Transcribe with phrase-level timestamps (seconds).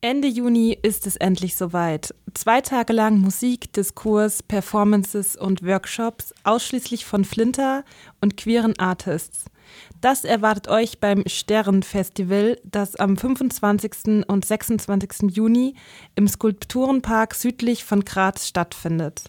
[0.00, 2.14] Ende Juni ist es endlich soweit.
[2.32, 7.84] Zwei Tage lang Musik, Diskurs, Performances und Workshops, ausschließlich von Flinter
[8.20, 9.46] und queeren Artists.
[10.00, 14.24] Das erwartet euch beim Sternfestival, das am 25.
[14.28, 15.34] und 26.
[15.34, 15.74] Juni
[16.14, 19.24] im Skulpturenpark südlich von Graz stattfindet.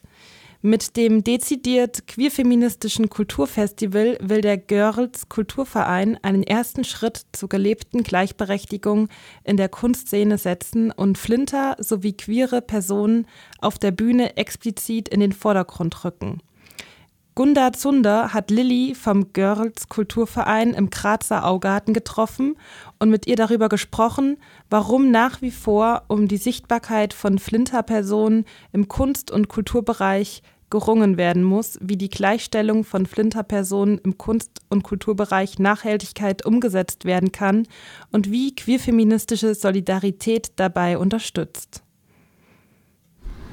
[0.62, 9.08] Mit dem dezidiert queerfeministischen Kulturfestival will der Girls Kulturverein einen ersten Schritt zur gelebten Gleichberechtigung
[9.46, 13.26] in der Kunstszene setzen und Flinter sowie queere Personen
[13.60, 16.42] auf der Bühne explizit in den Vordergrund rücken.
[17.40, 22.58] Gunda Zunder hat Lilly vom Girls Kulturverein im Grazer Augarten getroffen
[23.00, 24.36] und mit ihr darüber gesprochen,
[24.70, 28.44] warum nach wie vor um die Sichtbarkeit von Flinter-Personen
[28.74, 34.84] im Kunst- und Kulturbereich gerungen werden muss, wie die Gleichstellung von Flinter-Personen im Kunst- und
[34.84, 37.68] Kulturbereich Nachhaltigkeit umgesetzt werden kann
[38.12, 41.84] und wie queerfeministische Solidarität dabei unterstützt.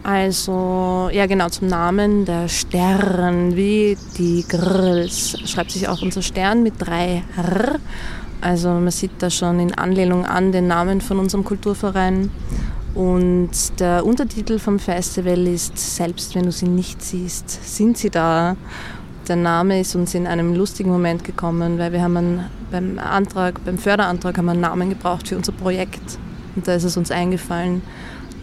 [0.07, 6.63] Also, ja genau, zum Namen der Stern, wie die Grills, schreibt sich auch unser Stern
[6.63, 7.81] mit drei R.
[8.41, 12.31] Also man sieht da schon in Anlehnung an den Namen von unserem Kulturverein.
[12.95, 13.51] Und
[13.81, 18.55] der Untertitel vom Festival ist Selbst wenn du sie nicht siehst, sind sie da.
[19.27, 23.65] Der Name ist uns in einem lustigen Moment gekommen, weil wir haben einen, beim Antrag,
[23.65, 26.17] beim Förderantrag haben wir einen Namen gebraucht für unser Projekt.
[26.55, 27.83] Und da ist es uns eingefallen,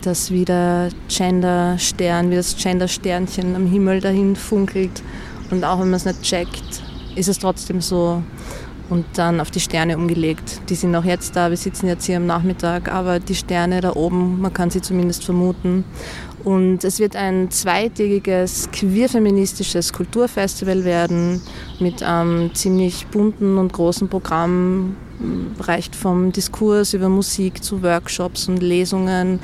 [0.06, 5.02] dass wie der Gender-Stern, wie das Gender-Sternchen am Himmel dahin funkelt.
[5.52, 6.84] Und auch wenn man es nicht checkt,
[7.16, 8.22] ist es trotzdem so.
[8.90, 10.62] Und dann auf die Sterne umgelegt.
[10.70, 13.96] Die sind auch jetzt da, wir sitzen jetzt hier am Nachmittag, aber die Sterne da
[13.96, 15.86] oben, man kann sie zumindest vermuten.
[16.44, 21.42] Und es wird ein zweitägiges queer-feministisches Kulturfestival werden
[21.80, 24.98] mit einem ziemlich bunten und großen Programm,
[25.60, 29.40] reicht vom Diskurs über Musik zu Workshops und Lesungen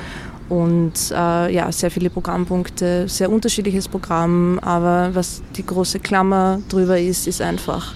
[0.49, 6.99] und äh, ja, sehr viele Programmpunkte, sehr unterschiedliches Programm, aber was die große Klammer drüber
[6.99, 7.93] ist, ist einfach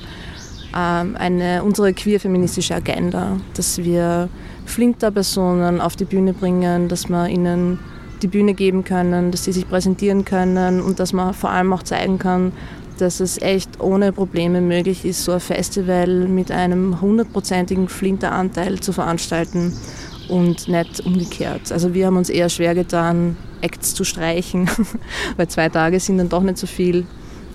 [0.75, 4.29] ähm, eine, unsere queer-feministische Agenda, dass wir
[4.65, 7.79] Flinter-Personen auf die Bühne bringen, dass wir ihnen
[8.21, 11.83] die Bühne geben können, dass sie sich präsentieren können und dass man vor allem auch
[11.83, 12.53] zeigen kann,
[12.97, 18.93] dass es echt ohne Probleme möglich ist, so ein Festival mit einem hundertprozentigen Flinteranteil zu
[18.93, 19.73] veranstalten
[20.29, 21.71] und nicht umgekehrt.
[21.71, 24.69] Also wir haben uns eher schwer getan, Acts zu streichen,
[25.37, 27.05] weil zwei Tage sind dann doch nicht so viel.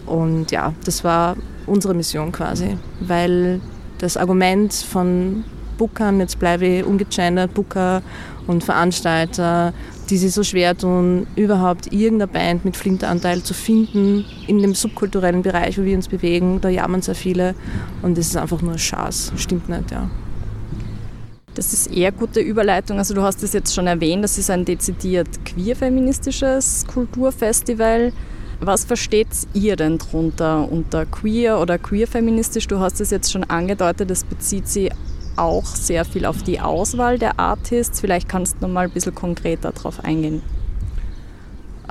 [0.07, 1.37] Und ja, das war
[1.67, 3.61] unsere Mission quasi, weil
[3.99, 5.45] das Argument von
[5.77, 8.03] Bookern, jetzt bleibe ich ungegendert, Booker
[8.47, 9.73] und Veranstalter,
[10.09, 15.43] die sich so schwer tun, überhaupt irgendeine Band mit Flinteranteil zu finden in dem subkulturellen
[15.43, 16.61] Bereich, wo wir uns bewegen.
[16.61, 17.55] Da jammern sehr viele
[18.03, 19.33] und das ist einfach nur Schaß.
[19.37, 20.11] Stimmt nicht, ja.
[21.59, 22.99] Das ist eher gute Überleitung.
[22.99, 28.13] Also du hast es jetzt schon erwähnt, das ist ein dezidiert queer-feministisches Kulturfestival.
[28.61, 32.69] Was versteht ihr denn darunter unter queer oder queer-feministisch?
[32.69, 34.93] Du hast es jetzt schon angedeutet, es bezieht sich
[35.35, 38.01] auch sehr viel auf die Auswahl der Artists.
[38.01, 40.43] Vielleicht kannst du noch mal ein bisschen konkreter darauf eingehen.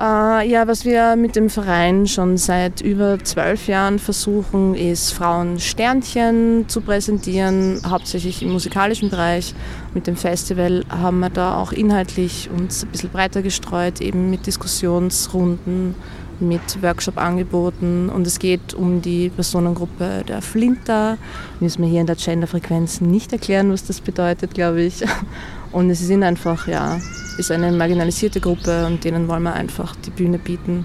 [0.00, 5.58] Äh, ja, was wir mit dem Verein schon seit über zwölf Jahren versuchen, ist Frauen
[5.58, 9.54] Sternchen zu präsentieren, hauptsächlich im musikalischen Bereich.
[9.94, 14.46] Mit dem Festival haben wir da auch inhaltlich uns ein bisschen breiter gestreut, eben mit
[14.46, 15.96] Diskussionsrunden,
[16.38, 21.18] mit Workshop-Angeboten und es geht um die Personengruppe der Flinter.
[21.58, 25.02] Müssen wir hier in der Genderfrequenz nicht erklären, was das bedeutet, glaube ich.
[25.72, 26.98] Und es sind einfach, ja,
[27.38, 30.84] ist eine marginalisierte Gruppe und denen wollen wir einfach die Bühne bieten.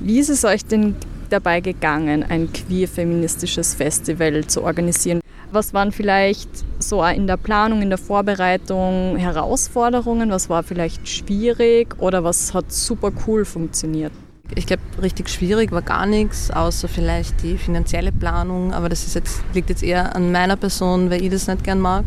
[0.00, 0.96] Wie ist es euch denn
[1.30, 5.20] dabei gegangen, ein queer-feministisches Festival zu organisieren?
[5.50, 10.30] Was waren vielleicht so in der Planung, in der Vorbereitung Herausforderungen?
[10.30, 14.12] Was war vielleicht schwierig oder was hat super cool funktioniert?
[14.54, 18.72] Ich glaube, richtig schwierig war gar nichts, außer vielleicht die finanzielle Planung.
[18.72, 22.04] Aber das jetzt, liegt jetzt eher an meiner Person, weil ich das nicht gern mag.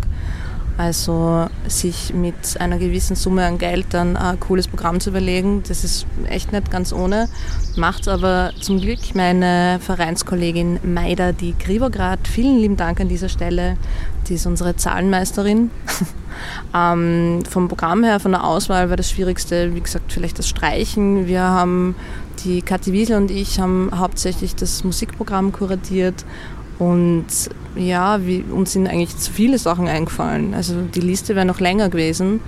[0.82, 5.84] Also sich mit einer gewissen Summe an Geld dann ein cooles Programm zu überlegen, das
[5.84, 7.30] ist echt nicht ganz ohne.
[7.76, 12.28] Macht aber zum Glück meine Vereinskollegin Maida die Gribograd.
[12.28, 13.78] Vielen lieben Dank an dieser Stelle.
[14.28, 15.70] Die ist unsere Zahlenmeisterin.
[16.76, 21.28] ähm, vom Programm her, von der Auswahl war das Schwierigste, wie gesagt, vielleicht das Streichen.
[21.28, 21.94] Wir haben,
[22.44, 26.26] die Kathi Wiesel und ich haben hauptsächlich das Musikprogramm kuratiert
[26.82, 27.28] und
[27.76, 30.56] ja, wie, uns sind eigentlich zu viele Sachen eingefallen.
[30.56, 32.40] Also die Liste wäre noch länger gewesen.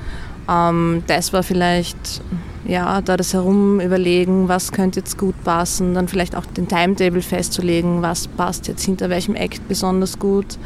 [0.49, 2.19] Ähm, das war vielleicht,
[2.65, 7.21] ja, da das herum überlegen, was könnte jetzt gut passen, dann vielleicht auch den Timetable
[7.21, 10.57] festzulegen, was passt jetzt hinter welchem Act besonders gut.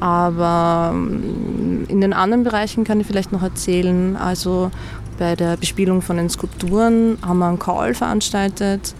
[0.00, 4.72] Aber ähm, in den anderen Bereichen kann ich vielleicht noch erzählen, also
[5.20, 8.92] bei der Bespielung von den Skulpturen haben wir einen Call veranstaltet.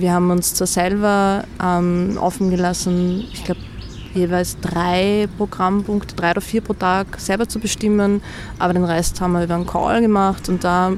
[0.00, 3.60] Wir haben uns zwar selber ähm, offen gelassen, ich glaube
[4.14, 8.22] jeweils drei Programmpunkte, drei oder vier pro Tag selber zu bestimmen,
[8.58, 10.92] aber den Rest haben wir über einen Call gemacht und da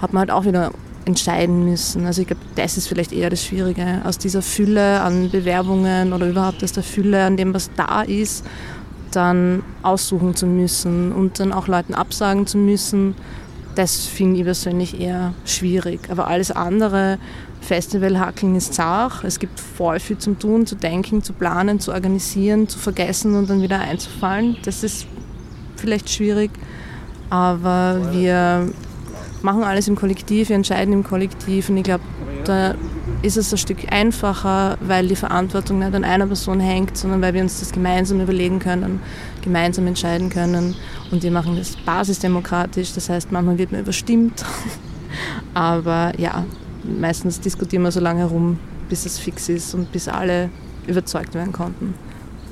[0.00, 0.72] hat man halt auch wieder
[1.04, 2.06] entscheiden müssen.
[2.06, 6.26] Also ich glaube, das ist vielleicht eher das Schwierige, aus dieser Fülle an Bewerbungen oder
[6.28, 8.44] überhaupt aus der Fülle an dem, was da ist,
[9.12, 13.14] dann aussuchen zu müssen und dann auch Leuten absagen zu müssen.
[13.76, 16.00] Das finde ich persönlich eher schwierig.
[16.10, 17.18] Aber alles andere,
[17.60, 19.24] Festivalhackeln ist zart.
[19.24, 23.50] Es gibt voll viel zum Tun, zu denken, zu planen, zu organisieren, zu vergessen und
[23.50, 24.56] dann wieder einzufallen.
[24.64, 25.06] Das ist
[25.76, 26.50] vielleicht schwierig.
[27.28, 28.70] Aber wir
[29.42, 32.04] machen alles im Kollektiv, wir entscheiden im Kollektiv und ich glaube,
[32.44, 32.74] da
[33.22, 37.34] ist es ein Stück einfacher, weil die Verantwortung nicht an einer Person hängt, sondern weil
[37.34, 39.00] wir uns das gemeinsam überlegen können,
[39.42, 40.74] gemeinsam entscheiden können
[41.10, 44.44] und wir machen das basisdemokratisch, das heißt, manchmal wird man überstimmt,
[45.54, 46.44] aber ja,
[46.86, 50.50] meistens diskutieren wir so lange herum, bis es fix ist und bis alle
[50.86, 51.94] überzeugt werden konnten.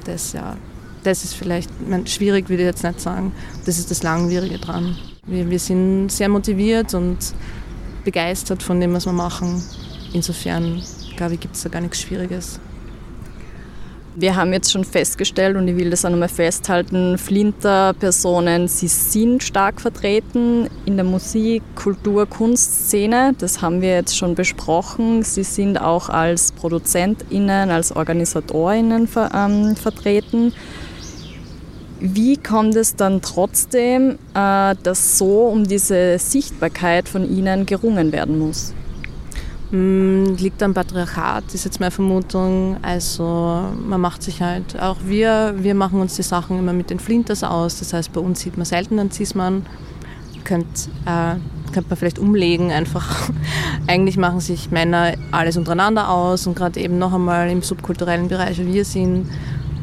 [0.04, 0.56] Das, ja,
[1.02, 3.32] das ist vielleicht, meine, schwierig würde ich jetzt nicht sagen,
[3.64, 4.96] das ist das Langwierige dran.
[5.26, 7.18] Wir, wir sind sehr motiviert und
[8.04, 9.62] begeistert von dem, was wir machen.
[10.12, 10.82] Insofern,
[11.16, 12.60] glaube ich, gibt es da gar nichts Schwieriges.
[14.16, 19.42] Wir haben jetzt schon festgestellt, und ich will das auch nochmal festhalten, Flinter-Personen, sie sind
[19.42, 23.34] stark vertreten in der Musik-, Kultur-, Kunstszene.
[23.38, 25.24] Das haben wir jetzt schon besprochen.
[25.24, 30.52] Sie sind auch als ProduzentInnen, als OrganisatorInnen ver ähm, vertreten.
[31.98, 38.38] Wie kommt es dann trotzdem, äh, dass so um diese Sichtbarkeit von Ihnen gerungen werden
[38.38, 38.74] muss?
[39.74, 42.76] Hm, liegt am Patriarchat, ist jetzt meine Vermutung.
[42.82, 47.00] Also man macht sich halt, auch wir, wir machen uns die Sachen immer mit den
[47.00, 47.80] Flinters aus.
[47.80, 49.66] Das heißt, bei uns sieht man selten einen Cis-Mann.
[50.36, 53.30] Äh, könnte man vielleicht umlegen einfach.
[53.88, 58.58] Eigentlich machen sich Männer alles untereinander aus und gerade eben noch einmal im subkulturellen Bereich,
[58.58, 59.28] wie wir sind,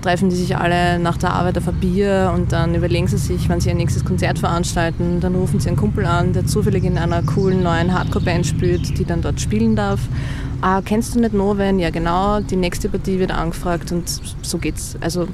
[0.01, 3.47] treffen die sich alle nach der Arbeit auf ein Bier und dann überlegen sie sich,
[3.49, 5.19] wann sie ein nächstes Konzert veranstalten.
[5.19, 9.05] Dann rufen sie einen Kumpel an, der zufällig in einer coolen neuen Hardcore-Band spielt, die
[9.05, 9.99] dann dort spielen darf.
[10.61, 11.79] Ah, kennst du nicht Noven?
[11.79, 12.39] Ja, genau.
[12.39, 14.09] Die nächste Partie wird angefragt und
[14.41, 14.97] so geht's.
[15.01, 15.27] Also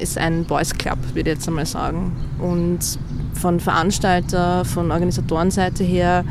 [0.00, 2.12] ist ein Boys Club, würde ich jetzt einmal sagen.
[2.38, 2.80] Und
[3.34, 6.24] von Veranstalter, von Organisatorenseite her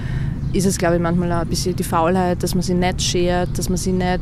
[0.53, 3.57] ist es, glaube ich, manchmal auch ein bisschen die Faulheit, dass man sie nicht schert,
[3.57, 4.21] dass man sie nicht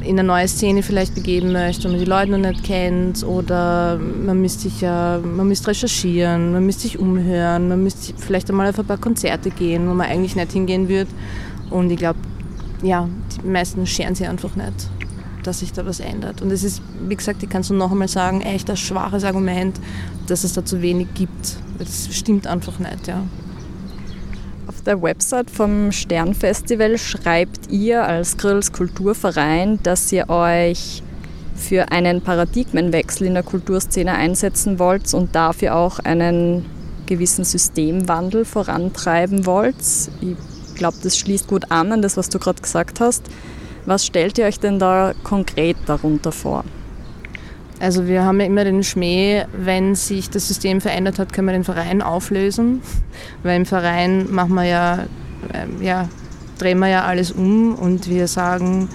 [0.00, 3.98] in eine neue Szene vielleicht begeben möchte und man die Leute noch nicht kennt oder
[3.98, 8.70] man müsste sich ja, man müsste recherchieren, man müsste sich umhören, man müsste vielleicht einmal
[8.70, 11.10] auf ein paar Konzerte gehen, wo man eigentlich nicht hingehen würde.
[11.70, 12.18] Und ich glaube,
[12.82, 13.08] ja,
[13.42, 14.88] die meisten scheren sich einfach nicht,
[15.42, 16.40] dass sich da was ändert.
[16.40, 19.24] Und es ist, wie gesagt, ich kann es nur noch einmal sagen, echt ein schwaches
[19.24, 19.78] Argument,
[20.26, 21.56] dass es da zu wenig gibt.
[21.78, 23.22] Das stimmt einfach nicht, ja.
[24.80, 31.02] Auf der Website vom Sternfestival schreibt ihr als Grills Kulturverein, dass ihr euch
[31.54, 36.64] für einen Paradigmenwechsel in der Kulturszene einsetzen wollt und dafür auch einen
[37.04, 39.76] gewissen Systemwandel vorantreiben wollt.
[40.22, 40.36] Ich
[40.76, 43.24] glaube, das schließt gut an an das, was du gerade gesagt hast.
[43.84, 46.64] Was stellt ihr euch denn da konkret darunter vor?
[47.80, 51.52] Also wir haben ja immer den Schmäh, wenn sich das System verändert hat, können wir
[51.52, 52.82] den Verein auflösen.
[53.42, 54.98] Weil im Verein machen wir ja,
[55.52, 56.08] äh, ja,
[56.58, 58.90] drehen wir ja alles um und wir sagen,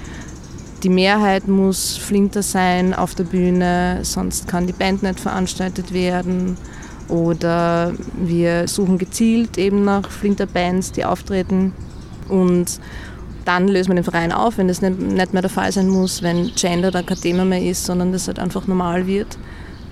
[0.83, 6.57] die Mehrheit muss Flinter sein auf der Bühne, sonst kann die Band nicht veranstaltet werden.
[7.07, 11.73] Oder wir suchen gezielt eben nach Flinter-Bands, die auftreten.
[12.29, 12.79] Und
[13.45, 16.23] dann löst man den Verein auf, wenn das nicht, nicht mehr der Fall sein muss,
[16.23, 19.37] wenn Gender da kein Thema mehr ist, sondern das halt einfach normal wird,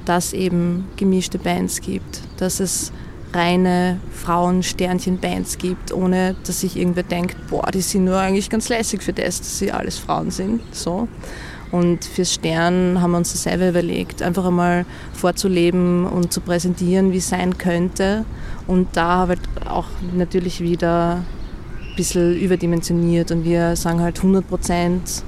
[0.05, 2.91] dass eben gemischte Bands gibt, dass es
[3.33, 9.01] reine Frauen-Sternchen-Bands gibt, ohne dass sich irgendwer denkt, boah, die sind nur eigentlich ganz lässig
[9.01, 10.61] für das, dass sie alles Frauen sind.
[10.71, 11.07] So.
[11.71, 17.11] Und fürs Stern haben wir uns das selber überlegt, einfach einmal vorzuleben und zu präsentieren,
[17.11, 18.25] wie es sein könnte.
[18.67, 21.23] Und da halt auch natürlich wieder
[21.95, 25.23] bisschen überdimensioniert und wir sagen halt 100 Prozent.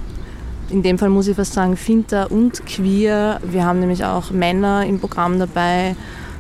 [0.70, 3.40] In dem Fall muss ich fast sagen, Finter und Queer.
[3.44, 5.96] Wir haben nämlich auch Männer im Programm dabei.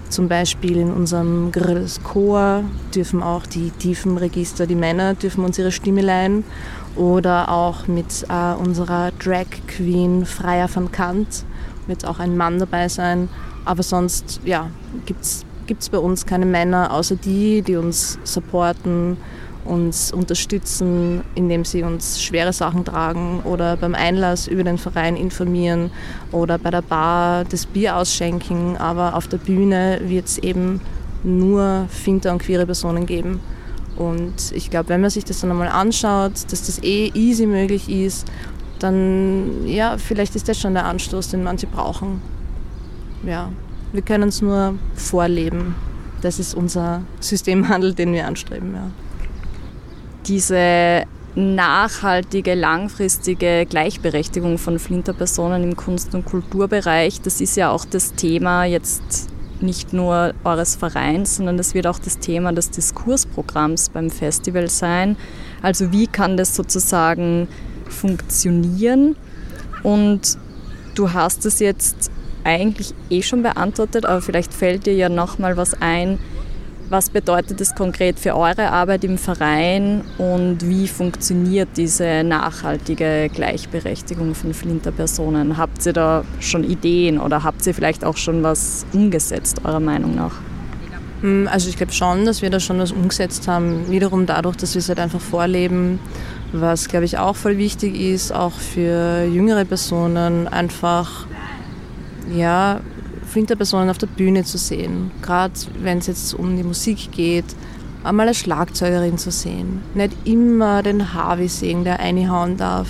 [0.09, 2.63] Zum Beispiel in unserem Grills Chor
[2.93, 6.43] dürfen auch die tiefen Register, die Männer dürfen uns ihre Stimme leihen.
[6.95, 11.43] Oder auch mit äh, unserer Drag Queen Freier van Kant
[11.87, 13.29] wird auch ein Mann dabei sein.
[13.65, 14.69] Aber sonst ja,
[15.05, 19.17] gibt es bei uns keine Männer, außer die, die uns supporten
[19.65, 25.91] uns unterstützen, indem sie uns schwere Sachen tragen oder beim Einlass über den Verein informieren
[26.31, 28.77] oder bei der Bar das Bier ausschenken.
[28.77, 30.81] Aber auf der Bühne wird es eben
[31.23, 33.39] nur Finter und queere Personen geben.
[33.97, 37.89] Und ich glaube, wenn man sich das dann einmal anschaut, dass das eh easy möglich
[37.89, 38.27] ist,
[38.79, 42.21] dann ja, vielleicht ist das schon der Anstoß, den manche brauchen.
[43.25, 43.49] Ja,
[43.93, 45.75] wir können es nur vorleben.
[46.21, 48.73] Das ist unser Systemhandel, den wir anstreben.
[48.73, 48.91] Ja.
[50.27, 51.03] Diese
[51.35, 58.63] nachhaltige, langfristige Gleichberechtigung von Flinterpersonen im Kunst- und Kulturbereich, das ist ja auch das Thema
[58.63, 59.29] jetzt
[59.61, 65.17] nicht nur eures Vereins, sondern das wird auch das Thema des Diskursprogramms beim Festival sein.
[65.61, 67.47] Also wie kann das sozusagen
[67.89, 69.15] funktionieren?
[69.83, 70.37] Und
[70.95, 72.11] du hast es jetzt
[72.43, 76.19] eigentlich eh schon beantwortet, aber vielleicht fällt dir ja noch mal was ein.
[76.87, 84.35] Was bedeutet das konkret für eure Arbeit im Verein und wie funktioniert diese nachhaltige Gleichberechtigung
[84.35, 85.57] von Flinterpersonen?
[85.57, 90.13] Habt ihr da schon Ideen oder habt ihr vielleicht auch schon was umgesetzt, eurer Meinung
[90.13, 90.33] nach?
[91.21, 93.89] Hm, also ich glaube schon, dass wir da schon was umgesetzt haben.
[93.89, 95.97] Wiederum dadurch, dass wir es halt einfach vorleben,
[96.53, 101.25] was glaube ich auch voll wichtig ist, auch für jüngere Personen einfach
[102.31, 102.79] ja,
[103.35, 105.11] Flinterpersonen auf der Bühne zu sehen.
[105.21, 105.51] Gerade
[105.81, 107.43] wenn es jetzt um die Musik geht,
[108.01, 109.81] einmal eine Schlagzeugerin zu sehen.
[109.93, 112.87] Nicht immer den Harvey sehen, der reinhauen darf.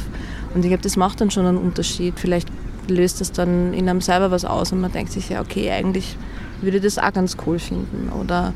[0.53, 2.19] Und ich glaube, das macht dann schon einen Unterschied.
[2.19, 2.47] Vielleicht
[2.87, 6.15] löst das dann in einem selber was aus und man denkt sich ja, okay, eigentlich
[6.61, 8.11] würde das auch ganz cool finden.
[8.21, 8.53] Oder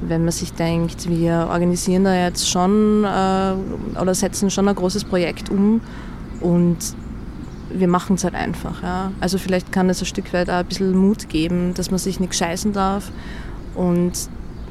[0.00, 5.04] wenn man sich denkt, wir organisieren da jetzt schon äh, oder setzen schon ein großes
[5.04, 5.82] Projekt um
[6.40, 6.78] und
[7.74, 8.82] wir machen es halt einfach.
[8.82, 9.12] Ja.
[9.20, 12.20] Also vielleicht kann es ein Stück weit auch ein bisschen Mut geben, dass man sich
[12.20, 13.10] nicht scheißen darf.
[13.74, 14.12] Und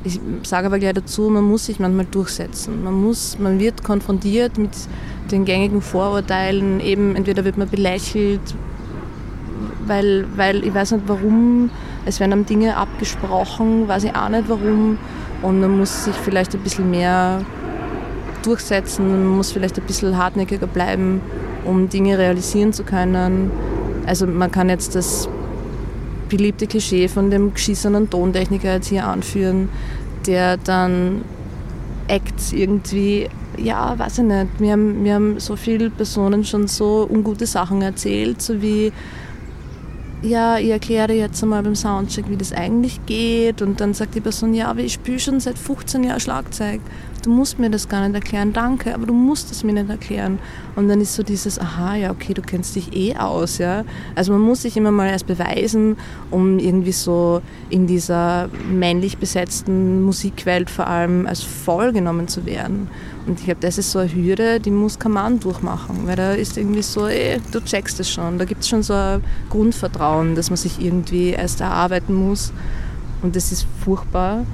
[0.03, 2.83] ich sage aber gleich dazu, man muss sich manchmal durchsetzen.
[2.83, 4.71] Man, muss, man wird konfrontiert mit
[5.31, 6.79] den gängigen Vorurteilen.
[6.79, 8.41] Eben entweder wird man belächelt,
[9.85, 11.69] weil, weil ich weiß nicht warum,
[12.05, 14.97] es werden dann Dinge abgesprochen, weiß ich auch nicht warum.
[15.41, 17.41] Und man muss sich vielleicht ein bisschen mehr
[18.43, 21.21] durchsetzen, man muss vielleicht ein bisschen hartnäckiger bleiben
[21.65, 23.51] um Dinge realisieren zu können.
[24.05, 25.29] Also man kann jetzt das
[26.29, 29.69] beliebte Klischee von dem geschissenen Tontechniker jetzt hier anführen,
[30.25, 31.23] der dann
[32.07, 37.07] Acts irgendwie, ja, weiß ich nicht, wir haben, wir haben so viele Personen schon so
[37.09, 38.91] ungute Sachen erzählt, so wie,
[40.21, 43.61] ja, ich erkläre jetzt einmal beim Soundcheck, wie das eigentlich geht.
[43.61, 46.79] Und dann sagt die Person, ja, aber ich spiele schon seit 15 Jahren Schlagzeug
[47.21, 50.39] du musst mir das gar nicht erklären, danke, aber du musst es mir nicht erklären.
[50.75, 53.83] Und dann ist so dieses, aha, ja, okay, du kennst dich eh aus, ja.
[54.15, 55.97] Also man muss sich immer mal erst beweisen,
[56.29, 62.87] um irgendwie so in dieser männlich besetzten Musikwelt vor allem als voll genommen zu werden.
[63.27, 66.33] Und ich glaube, das ist so eine Hürde, die muss kein Mann durchmachen, weil da
[66.33, 68.37] ist irgendwie so, ey, du checkst es schon.
[68.37, 72.51] Da gibt es schon so ein Grundvertrauen, dass man sich irgendwie erst erarbeiten muss.
[73.21, 74.45] Und das ist furchtbar.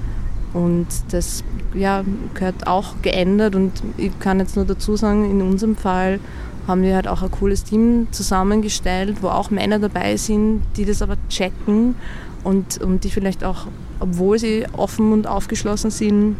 [0.54, 3.56] Und das ja, gehört auch geändert.
[3.56, 6.20] Und ich kann jetzt nur dazu sagen, in unserem Fall
[6.68, 11.02] haben wir halt auch ein cooles Team zusammengestellt, wo auch Männer dabei sind, die das
[11.02, 11.96] aber checken
[12.44, 13.68] und, und die vielleicht auch,
[14.00, 16.36] obwohl sie offen und aufgeschlossen sind,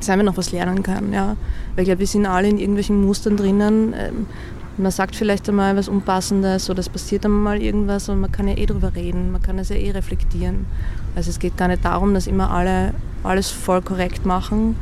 [0.00, 1.12] selber noch was lernen können.
[1.12, 1.36] Ja.
[1.74, 3.94] Weil ich glaube, wir sind alle in irgendwelchen Mustern drinnen.
[3.96, 4.26] Ähm,
[4.76, 8.56] man sagt vielleicht einmal was Unpassendes oder es passiert einmal irgendwas, aber man kann ja
[8.56, 10.66] eh drüber reden, man kann es ja eh reflektieren.
[11.14, 14.76] Also es geht gar nicht darum, dass immer alle alles voll korrekt machen,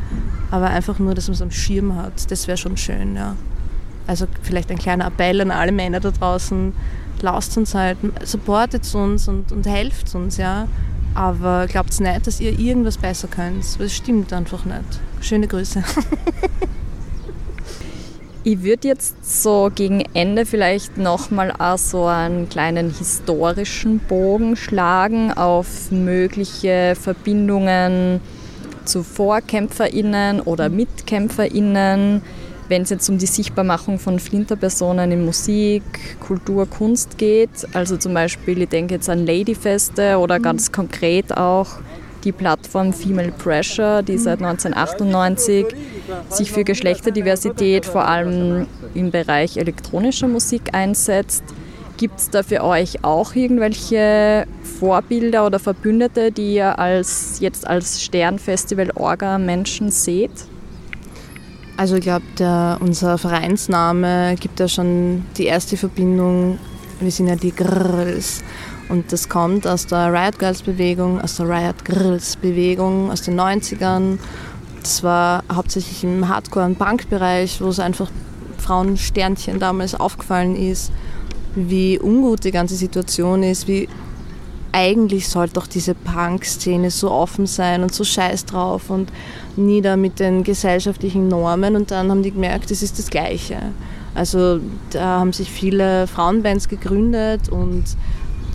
[0.51, 2.31] aber einfach nur, dass man es am Schirm hat.
[2.31, 3.37] Das wäre schon schön, ja.
[4.07, 6.73] Also vielleicht ein kleiner Appell an alle Männer da draußen,
[7.21, 10.67] lasst uns halt, supportet uns und, und helft uns, ja.
[11.15, 13.79] Aber glaubt nicht, dass ihr irgendwas besser könnt.
[13.79, 15.01] Das stimmt einfach nicht.
[15.21, 15.85] Schöne Grüße.
[18.45, 25.93] Ich würde jetzt so gegen Ende vielleicht nochmal so einen kleinen historischen Bogen schlagen auf
[25.93, 28.21] mögliche Verbindungen
[28.85, 32.21] zu VorkämpferInnen oder MitkämpferInnen,
[32.69, 35.85] wenn es jetzt um die Sichtbarmachung von Flinterpersonen in Musik,
[36.19, 37.69] Kultur, Kunst geht.
[37.75, 41.77] Also zum Beispiel, ich denke jetzt an Ladyfeste oder ganz konkret auch
[42.25, 45.67] die Plattform Female Pressure, die seit 1998
[46.29, 51.45] sich für Geschlechterdiversität vor allem im Bereich elektronischer Musik einsetzt.
[51.97, 54.47] Gibt es da für euch auch irgendwelche
[54.81, 60.33] Vorbilder oder Verbündete, die ihr als, jetzt als Sternfestival-Orga-Menschen seht?
[61.77, 66.59] Also ich glaube, unser Vereinsname gibt ja schon die erste Verbindung.
[67.01, 68.43] Wir sind ja die Girls.
[68.93, 73.41] Und das kommt aus der Riot Girls Bewegung, aus der Riot Girls Bewegung aus den
[73.41, 74.19] 90ern.
[74.83, 78.11] Das war hauptsächlich im Hardcore- und Punkbereich, wo es einfach
[78.59, 80.93] Frauensternchen damals aufgefallen ist,
[81.55, 83.89] wie ungut die ganze Situation ist, wie
[84.73, 89.11] eigentlich sollte doch diese Punk-Szene so offen sein und so scheiß drauf und
[89.57, 93.57] nieder mit den gesellschaftlichen Normen und dann haben die gemerkt, es ist das Gleiche.
[94.15, 97.85] Also da haben sich viele Frauenbands gegründet und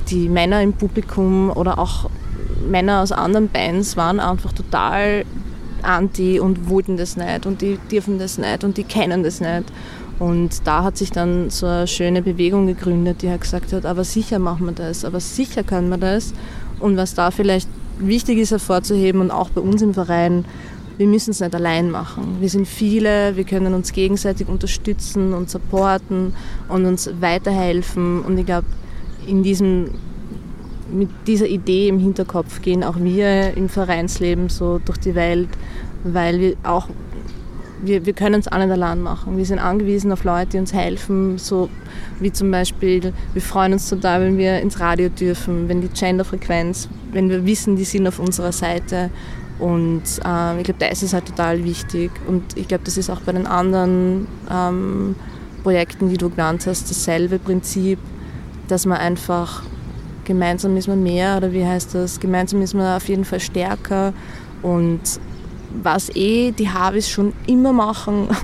[0.09, 2.09] die Männer im Publikum oder auch
[2.69, 5.25] Männer aus anderen Bands waren einfach total
[5.81, 9.65] anti und wollten das nicht und die dürfen das nicht und die kennen das nicht.
[10.19, 14.03] Und da hat sich dann so eine schöne Bewegung gegründet, die halt gesagt hat, aber
[14.03, 16.33] sicher machen wir das, aber sicher können wir das.
[16.79, 20.45] Und was da vielleicht wichtig ist hervorzuheben und auch bei uns im Verein,
[20.97, 22.37] wir müssen es nicht allein machen.
[22.39, 26.33] Wir sind viele, wir können uns gegenseitig unterstützen und supporten
[26.67, 28.21] und uns weiterhelfen.
[28.21, 28.65] Und ich glaube,
[29.27, 29.91] in diesem,
[30.91, 35.49] mit dieser Idee im Hinterkopf gehen auch wir im Vereinsleben so durch die Welt,
[36.03, 36.87] weil wir auch
[37.81, 39.37] wir, wir können es auch nicht allein machen.
[39.37, 41.69] Wir sind angewiesen auf Leute, die uns helfen, so
[42.19, 46.89] wie zum Beispiel, wir freuen uns total, wenn wir ins Radio dürfen, wenn die Genderfrequenz,
[47.11, 49.09] wenn wir wissen, die sind auf unserer Seite.
[49.59, 52.11] Und ähm, ich glaube, das ist halt total wichtig.
[52.27, 55.15] Und ich glaube, das ist auch bei den anderen ähm,
[55.63, 57.99] Projekten, die du genannt hast, dasselbe Prinzip,
[58.67, 59.63] dass man einfach
[60.25, 62.19] gemeinsam ist man mehr oder wie heißt das?
[62.19, 64.13] Gemeinsam ist man auf jeden Fall stärker
[64.61, 65.01] und
[65.81, 68.27] was eh die Harvis schon immer machen.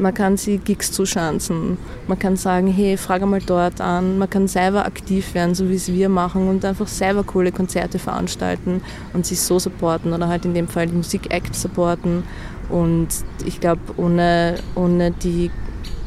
[0.00, 1.76] Man kann sie Gigs zuschanzen.
[2.06, 4.16] Man kann sagen, hey, frage mal dort an.
[4.16, 7.98] Man kann selber aktiv werden, so wie es wir machen und einfach selber coole Konzerte
[7.98, 8.80] veranstalten
[9.12, 12.22] und sich so supporten oder halt in dem Fall die Musik-Act supporten.
[12.68, 13.08] Und
[13.44, 15.10] ich glaube, ohne, ohne,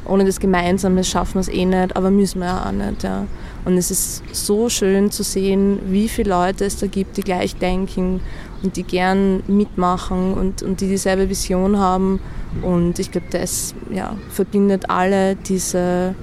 [0.05, 3.03] ohne das Gemeinsame schaffen wir es eh nicht, aber müssen wir ja auch nicht.
[3.03, 3.25] Ja.
[3.65, 7.55] Und es ist so schön zu sehen, wie viele Leute es da gibt, die gleich
[7.55, 8.21] denken
[8.63, 12.19] und die gern mitmachen und, und die dieselbe Vision haben.
[12.61, 16.15] Und ich glaube, das ja, verbindet alle diese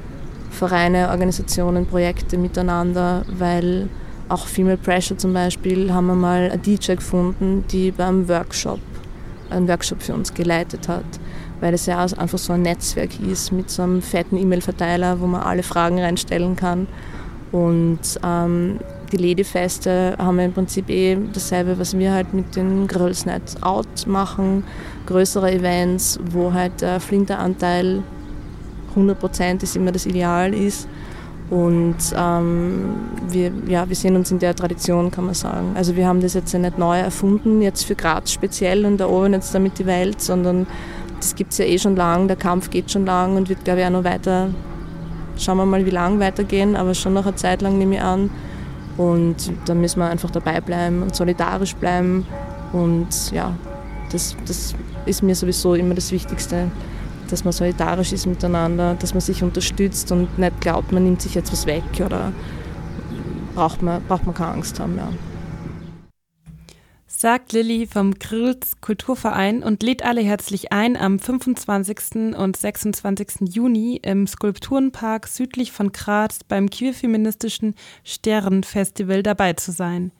[0.50, 3.88] Vereine, Organisationen, Projekte miteinander, weil
[4.28, 8.80] auch Female Pressure zum Beispiel haben wir mal eine DJ gefunden, die beim Workshop,
[9.50, 11.04] einen Workshop für uns geleitet hat,
[11.60, 15.42] weil es ja einfach so ein Netzwerk ist mit so einem fetten E-Mail-Verteiler, wo man
[15.42, 16.86] alle Fragen reinstellen kann.
[17.52, 18.78] Und ähm,
[19.10, 24.06] die Ladyfeste haben im Prinzip eh dasselbe, was wir halt mit den Girls Night Out
[24.06, 24.64] machen.
[25.06, 28.02] Größere Events, wo halt der Flinteranteil
[28.94, 30.88] 100% ist immer das Ideal ist.
[31.50, 32.96] Und ähm,
[33.30, 35.72] wir, ja, wir sehen uns in der Tradition, kann man sagen.
[35.74, 39.32] Also wir haben das jetzt ja nicht neu erfunden, jetzt für Graz speziell und erobern
[39.32, 40.66] jetzt damit die Welt, sondern
[41.18, 43.80] das gibt es ja eh schon lang, der Kampf geht schon lang und wird, glaube
[43.80, 44.48] ich, auch noch weiter,
[45.36, 48.30] schauen wir mal, wie lang weitergehen, aber schon noch eine Zeit lang nehme ich an.
[48.96, 52.26] Und da müssen wir einfach dabei bleiben und solidarisch bleiben.
[52.72, 53.54] Und ja,
[54.10, 54.74] das, das
[55.06, 56.70] ist mir sowieso immer das Wichtigste,
[57.30, 61.34] dass man solidarisch ist miteinander, dass man sich unterstützt und nicht glaubt, man nimmt sich
[61.34, 62.32] jetzt was weg oder
[63.54, 64.96] braucht man, braucht man keine Angst haben.
[64.96, 65.08] Ja
[67.18, 72.36] sagt Lilly vom Grills Kulturverein und lädt alle herzlich ein, am 25.
[72.36, 73.52] und 26.
[73.52, 80.12] Juni im Skulpturenpark südlich von Graz beim queerfeministischen Sternfestival dabei zu sein.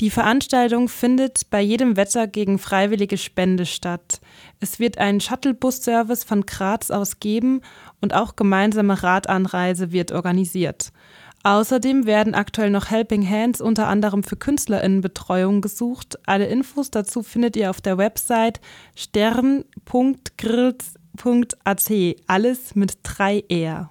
[0.00, 4.20] Die Veranstaltung findet bei jedem Wetter gegen freiwillige Spende statt.
[4.60, 7.62] Es wird einen Shuttlebus-Service von Graz aus geben
[8.00, 10.92] und auch gemeinsame Radanreise wird organisiert.
[11.44, 16.18] Außerdem werden aktuell noch Helping Hands unter anderem für KünstlerInnenbetreuung gesucht.
[16.26, 18.60] Alle Infos dazu findet ihr auf der Website
[18.94, 21.92] stern.grills.at.
[22.26, 23.90] Alles mit 3 R.